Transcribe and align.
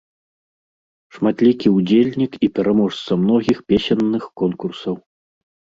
Шматлікі 1.17 1.67
ўдзельнік 1.77 2.33
і 2.49 2.49
пераможца 2.57 3.11
многіх 3.27 3.57
песенных 3.71 4.23
конкурсаў. 4.45 4.95